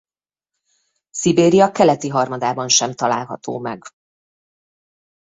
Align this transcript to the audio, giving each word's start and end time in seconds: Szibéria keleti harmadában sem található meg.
Szibéria 1.09 1.71
keleti 1.71 2.07
harmadában 2.09 2.67
sem 2.67 2.93
található 2.93 3.59
meg. 3.59 3.81